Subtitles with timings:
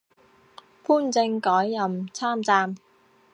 [0.83, 2.73] 潘靖改任参赞。